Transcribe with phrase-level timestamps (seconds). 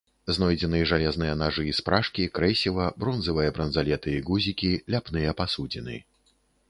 [0.35, 5.95] Знойдзены жалезныя нажы і спражкі, крэсіва, бронзавыя бранзалеты і гузікі, ляпныя пасудзіны.